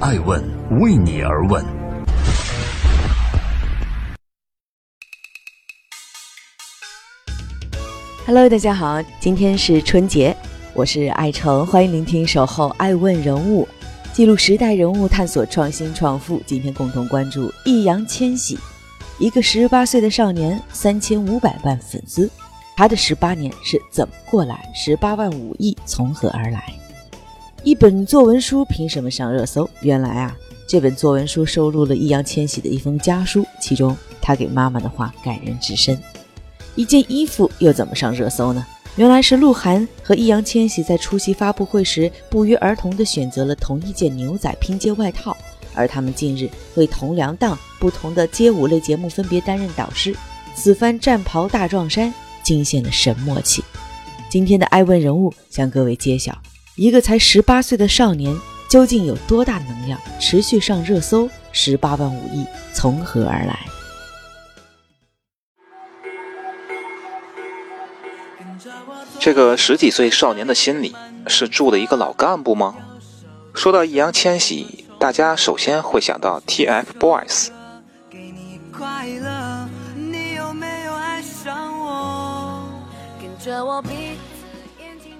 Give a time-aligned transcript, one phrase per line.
[0.00, 0.40] 爱问
[0.78, 1.64] 为你而问。
[8.24, 10.36] Hello，大家好，今天是春节，
[10.72, 13.66] 我是爱成，欢迎聆听《守候爱问人物》，
[14.14, 16.40] 记录时代人物，探索创新创富。
[16.46, 18.56] 今天共同关注易烊千玺，
[19.18, 22.30] 一个十八岁的少年，三千五百万粉丝。
[22.76, 24.70] 他的十八年是怎么过来？
[24.76, 26.77] 十八万五亿从何而来？
[27.64, 29.68] 一本作文书凭什么上热搜？
[29.80, 30.36] 原来啊，
[30.66, 36.00] 这本作文书收录了易烊千玺的一封家书，其中他给妈妈的话感人至深。
[36.76, 38.64] 一件衣服又怎么上热搜呢？
[38.96, 45.36] 原来是鹿晗和易烊千玺在出席发布会时不约而同地选择了同一件牛仔拼接外套，
[45.74, 50.14] 而他们近日为同梁档不同的街舞类节目分别担任导师，
[50.54, 52.12] 此番战袍大撞衫。
[52.44, 53.62] 惊现了神默契。
[54.30, 56.32] 今天的爱问人物向各位揭晓：
[56.78, 61.28] 一个才十八岁的少年究竟有多大能量，持续上热搜？
[61.50, 63.58] 十八万五亿从何而来？
[69.18, 70.94] 这个十几岁少年的心里
[71.26, 72.76] 是住了一个老干部吗？
[73.52, 77.48] 说到易烊千玺，大家首先会想到 TFBOYS。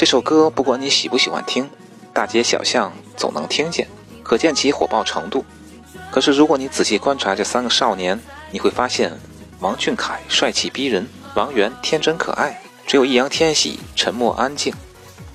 [0.00, 1.68] 这首歌不管你喜不喜欢听，
[2.14, 3.86] 大街小巷总能听见，
[4.22, 5.44] 可见其火爆程度。
[6.10, 8.18] 可是如果你仔细观察这三个少年，
[8.50, 9.12] 你会发现，
[9.58, 14.72] 王俊凯帅气逼人，王源天真可爱，只有易烊千玺沉默安静，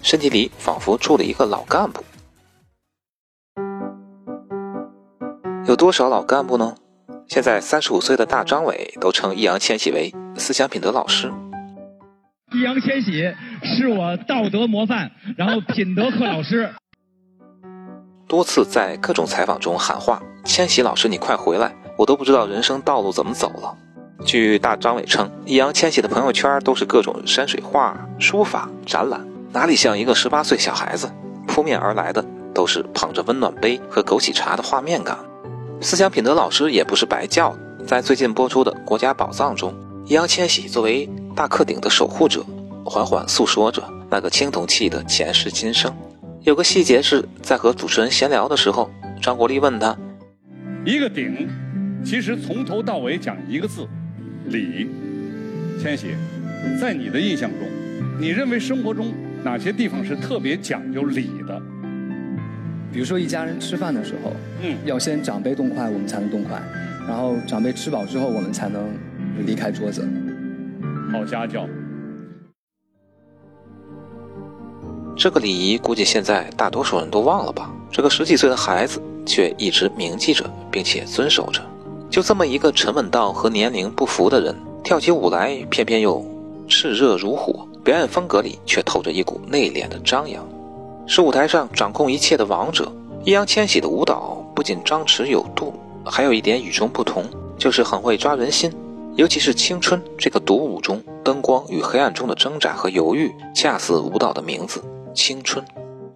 [0.02, 2.04] 身体里仿佛住了一个老干部。
[5.68, 6.74] 有多少老干部呢？
[7.28, 11.32] 现在三十五岁的大张伟都称易烊千玺为思想品德老师。
[12.56, 16.70] 易烊千玺是我道德模范，然后品德课老师。
[18.30, 23.76] 多次在各种采访中喊话：“千玺老师，你快回来！”我都不知道人生道路怎么走了。
[24.24, 29.20] 据大张伟称，易烊千玺的朋友圈都是各种山水画、书法、展览，
[29.52, 31.12] 哪里像一个十八岁小孩子？
[31.46, 35.18] 扑面而来的都是捧着温暖杯和枸杞茶的画面感。
[35.82, 37.54] 思想品德老师也不是白叫，
[37.86, 39.74] 在最近播出的《国家宝藏》中，
[40.06, 41.10] 易烊千玺作为。
[41.36, 42.46] 大客顶的守护者，
[42.86, 45.94] 缓缓诉说着那个青铜器的前世今生。
[46.44, 48.90] 有个细节是在和主持人闲聊的时候，
[49.22, 49.98] 张国立问他
[50.86, 51.50] ：“一个鼎，
[52.06, 53.86] 其实从头到尾讲一个字，
[54.46, 54.90] 礼。
[55.82, 56.16] 千玺，
[56.80, 57.68] 在你的印象中，
[58.18, 59.14] 你认为生活中
[59.44, 61.62] 哪些地方是特别讲究礼的？
[62.94, 64.32] 比如说一家人吃饭的时候，
[64.62, 66.62] 嗯，要先长辈动筷，我们才能动筷，
[67.06, 68.98] 然后长辈吃饱之后，我们才能
[69.46, 70.08] 离开桌子。”
[71.12, 71.68] 好家教，
[75.16, 77.72] 这个礼仪估计现在大多数人都忘了吧？
[77.92, 81.62] 这个十几岁的孩子却一直铭记着，并且遵守着。
[82.10, 86.24] 就这么一个沉稳到和年龄不符的人，跳起舞来偏偏又
[86.68, 90.46] 炽热如火，表演风格里却透着一股内敛的张扬，
[91.08, 92.92] 是舞台上掌控一切的王者。
[93.24, 95.74] 易烊千玺的舞蹈不仅张弛有度，
[96.06, 97.24] 还有一点与众不同，
[97.58, 98.72] 就是很会抓人心。
[99.16, 104.84] 尤其是青春这个独舞中，灯光与黑暗中的挣扎和犹豫，恰似舞蹈的名字——
[105.16, 105.64] 青春。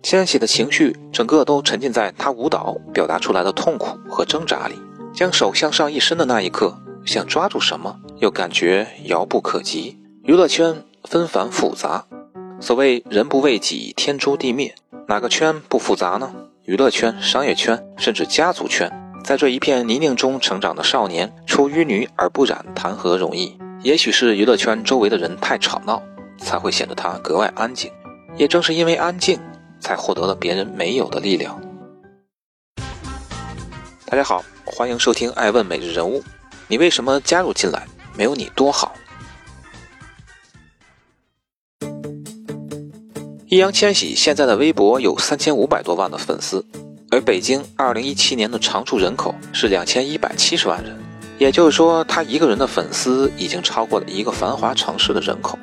[0.03, 4.75] 千玺的情绪整个都沉浸在他舞蹈表达出来的痛苦和挣扎里。
[5.13, 9.97] 将手向上一伸的那一刻，想抓住什么，又感觉遥不可及。
[10.23, 12.05] 娱乐圈纷繁复杂，
[12.59, 14.75] 所谓人不为己，天诛地灭，
[15.07, 16.31] 哪个圈不复杂呢？
[16.65, 18.91] 娱乐圈、商业圈，甚至家族圈。
[19.29, 23.55] 在这一片泥泞中成长的少年，出淤泥而不染，谈何容易？
[23.83, 26.01] 也许是娱乐圈周围的人太吵闹，
[26.39, 27.91] 才会显得他格外安静。
[28.35, 29.39] 也正是因为安静，
[29.79, 31.61] 才获得了别人没有的力量。
[34.07, 36.21] 大家好，欢迎收听《爱问每日人物》。
[36.67, 37.85] 你为什么加入进来？
[38.17, 38.95] 没有你多好。
[43.45, 46.65] 易烊千玺现在的微博有三千五百多万的粉丝。
[47.11, 50.95] 而北京二零一七年的常住人口是两千一百七十万人，
[51.39, 55.57] 也就是说，他一个人的粉丝已经超过了一个繁华城市的人口。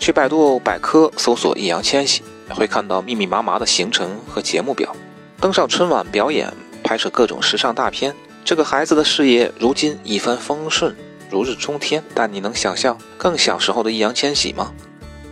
[0.00, 4.94] 去百度百科搜索易烊千玺，会看到密密麻麻的行程和节目表，
[5.38, 6.50] 登上春晚表演，
[6.82, 8.14] 拍摄各种时尚大片。
[8.42, 10.96] 这个孩子的事业如今一帆风顺，
[11.30, 12.02] 如日中天。
[12.14, 14.72] 但你能想象更小时候的易烊千玺吗？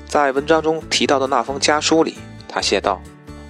[0.07, 2.17] 在文章中提到的那封家书里，
[2.47, 3.01] 他写道。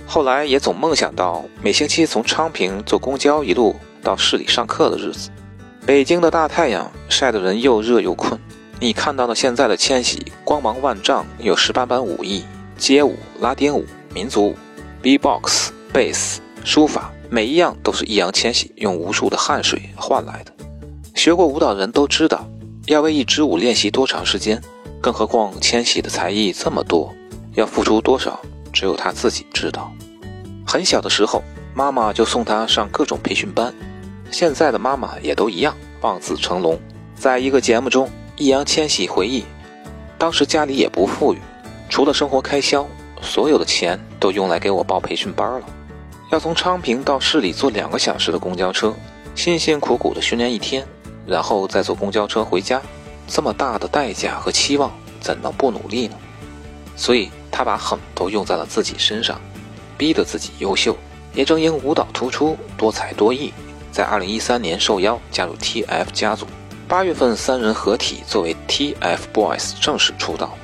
[0.07, 5.31] 后来也总梦想到每星期从昌平坐公交一路到市里上课的日子。
[5.87, 8.39] 北京的大太阳晒得人又热又困。
[8.81, 12.45] 你看到的现在的千玺光芒万丈，有十八般武艺：
[12.77, 13.85] 街舞、拉丁舞、
[14.15, 14.57] 民族舞、
[15.01, 20.53] B-box、贝斯、书法、每一样都是易烊千玺用无数的汗水换来的。
[21.15, 22.47] 学过舞蹈的人都知道，
[22.87, 24.61] 要为一支舞练习多长时间，
[25.01, 27.15] 更何况千玺的才艺这么多，
[27.55, 28.41] 要付出多少，
[28.75, 29.91] 只有他自己知道。
[30.67, 31.43] 很小的时候，
[31.73, 33.73] 妈妈就送他上各种培训班。
[34.31, 36.79] 现在的妈妈也都一样，望子成龙。
[37.15, 39.45] 在一个节目中，易烊千玺回忆，
[40.19, 41.39] 当时家里也不富裕，
[41.89, 42.87] 除了生活开销，
[43.23, 45.67] 所有的钱都用来给我报培训班了。
[46.33, 48.93] 要从昌平到市里坐两个小时的公交车，
[49.37, 50.85] 辛辛苦苦的训练一天，
[51.25, 52.83] 然后再坐公交车回家，
[53.29, 54.91] 这么大的代价和期望，
[55.21, 56.17] 怎能不努力呢？
[56.97, 59.41] 所以他把狠都用在了自己身上，
[59.97, 60.97] 逼得自己优秀。
[61.33, 63.53] 也正因舞蹈突出、多才多艺，
[63.93, 66.47] 在二零一三年受邀加入 TF 家族。
[66.89, 70.57] 八月份三人合体作为 TFBOYS 正式出道，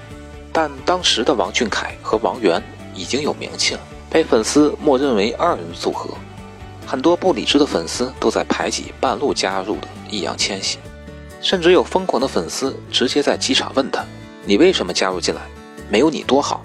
[0.53, 2.61] 但当时的王俊凯和王源
[2.93, 3.81] 已经有名气了。
[4.11, 6.11] 被粉丝默认为二人组合，
[6.85, 10.79] 很多不理智的粉丝都在排挤半路加入的易烊千玺，
[11.41, 14.05] 甚至有疯狂的粉丝直接在机场问他
[14.45, 15.43] ：“你为什么加入进来？
[15.89, 16.65] 没有你多好。”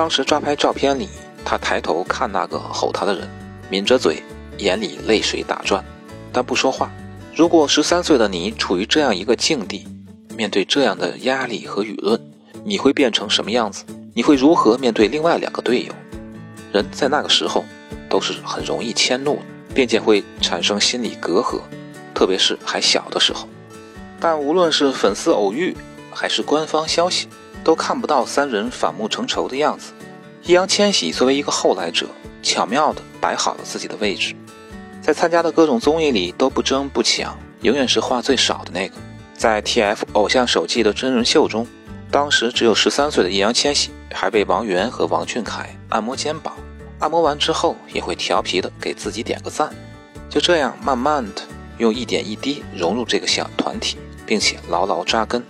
[0.00, 1.10] 当时抓拍照片里，
[1.44, 3.28] 他抬头看那个吼他的人，
[3.68, 4.22] 抿着嘴，
[4.56, 5.84] 眼里泪水打转，
[6.32, 6.90] 但不说话。
[7.36, 9.86] 如果十三岁的你处于这样一个境地，
[10.34, 12.18] 面对这样的压力和舆论，
[12.64, 13.84] 你会变成什么样子？
[14.14, 15.92] 你会如何面对另外两个队友？
[16.72, 17.62] 人在那个时候
[18.08, 19.38] 都是很容易迁怒，
[19.74, 21.60] 并且会产生心理隔阂，
[22.14, 23.46] 特别是还小的时候。
[24.18, 25.76] 但无论是粉丝偶遇，
[26.10, 27.28] 还是官方消息，
[27.62, 29.92] 都看不到三人反目成仇的样子。
[30.42, 32.06] 易烊千玺作为一个后来者，
[32.42, 34.34] 巧妙地摆好了自己的位置，
[35.00, 38.94] 在参加的各种综艺里都不争不抢，永远是话最少的那个。
[39.34, 41.66] 在 TF 偶像手记的真人秀中，
[42.10, 43.90] 当时只有十三岁的易烊千玺。
[44.12, 46.52] 还被王源和王俊凯按摩肩膀，
[46.98, 49.72] 按摩完之后也会调皮的给自己点个赞，
[50.28, 51.42] 就这样慢慢的
[51.78, 55.40] 用一点一滴融入这个小团体，并且牢牢扎根。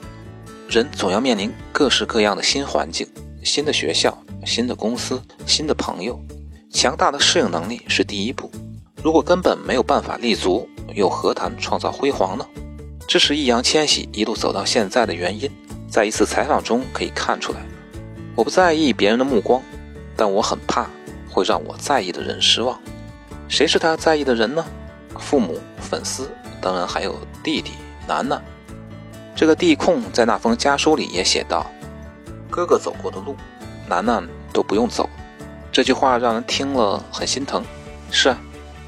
[0.71, 3.05] 人总要面临各式各样的新环境、
[3.43, 6.17] 新的学校、新的公司、新的朋友，
[6.73, 8.49] 强大的适应能力是第一步。
[9.03, 12.47] 如果根本没有办法立足，又何谈创造辉煌呢？
[13.09, 15.51] 这是易烊千玺一路走到现在的原因，
[15.91, 17.59] 在一次采访中可以看出来。
[18.37, 19.61] 我不在意别人的目光，
[20.17, 20.89] 但我很怕
[21.29, 22.81] 会让我在意的人失望。
[23.49, 24.65] 谁是他在意的人呢？
[25.19, 26.31] 父母、粉丝，
[26.61, 27.73] 当然还有弟弟
[28.07, 28.41] 楠楠。
[29.41, 31.65] 这个地控在那封家书里也写道
[32.51, 33.35] ：“哥哥走过的路，
[33.89, 35.09] 楠楠都不用走。”
[35.73, 37.65] 这句话让人听了很心疼。
[38.11, 38.39] 是啊，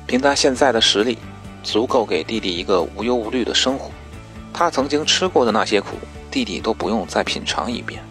[0.06, 1.16] 凭他现在的实力，
[1.62, 3.90] 足够给弟弟一个无忧无虑的生活。
[4.52, 5.96] 他曾经吃过的那些苦，
[6.30, 8.02] 弟弟都不用再品尝一遍。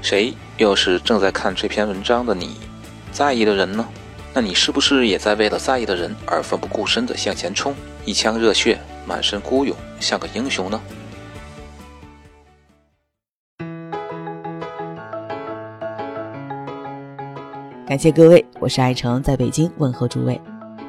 [0.00, 2.56] 谁又是正在看这篇文章的你，
[3.12, 3.86] 在意的人呢？
[4.34, 7.72] 那你是不是也在为了在意的人而奋不顾身地向前冲，
[8.04, 10.80] 一腔热血，满身孤勇，像个英雄呢？
[17.92, 20.40] 感谢各位，我是爱成，在北京问候诸位。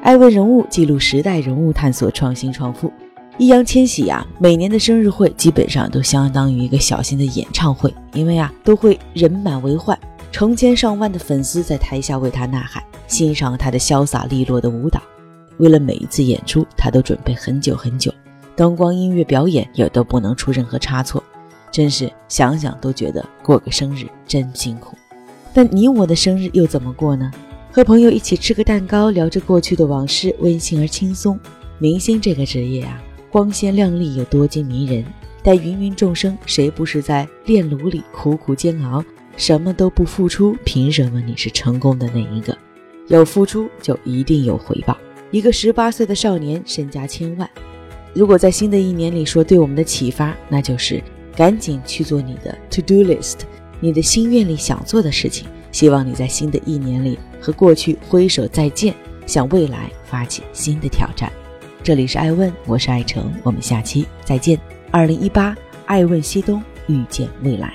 [0.02, 2.90] 爱问人物记录时代人物，探索创新创富。
[3.36, 9.98] 易烊千玺呀，每年的生日会基本上都相当于一个小型的演唱会，因为啊，都会人满为患，
[10.32, 14.98] 成千上万的粉丝在台下为他呐喊，欣赏他的潇洒利落的舞蹈。
[15.58, 18.10] 为了每一次演出，他都准备很久很久，
[18.56, 21.22] 灯光、音乐表演也都不能出任何差错，
[21.70, 24.96] 真是想想都觉得过个生日真辛苦。
[25.54, 27.30] 但你我的生日又怎么过呢？
[27.72, 31.38] 和朋友一起吃个蛋糕，聊着过去的往事，温馨而轻松。
[31.78, 33.00] 明星这个职业啊。
[33.30, 35.04] 光鲜亮丽又多金迷人，
[35.42, 39.04] 但芸芸众生谁不是在炼炉里苦苦煎熬？
[39.36, 42.56] 什么都不付出，凭什么你是成功的那一个？
[43.08, 44.96] 有付出就一定有回报。
[45.32, 47.50] 一个十八岁的少年身家千万，
[48.12, 51.02] 如果在新的一年里说对我们的启发，那就是
[51.34, 53.38] 赶紧去做你的 to do list，
[53.80, 55.46] 你的心愿里想做的事情。
[55.72, 58.94] 希望你在新的一年里和过去挥手再见，
[59.26, 61.32] 向未来发起新的挑战。
[61.82, 64.56] 这里是爱问，我是爱成，我们下期再见。
[64.92, 67.74] 二零一八，爱问西东，遇见未来。